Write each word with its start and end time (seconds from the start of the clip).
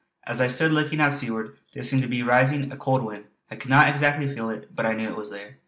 As 0.25 0.41
I 0.41 0.47
stood 0.47 0.71
looking 0.71 0.99
out 0.99 1.13
seaward 1.13 1.57
there 1.75 1.83
seemed 1.83 2.01
to 2.01 2.07
be 2.07 2.23
rising 2.23 2.71
a 2.71 2.75
cold 2.75 3.03
wind; 3.05 3.25
I 3.51 3.55
could 3.55 3.69
not 3.69 3.87
exactly 3.87 4.27
feel 4.27 4.49
it, 4.49 4.73
but 4.75 4.87
I 4.87 4.93
knew 4.93 5.07
it 5.09 5.15
was 5.15 5.29
there. 5.29 5.59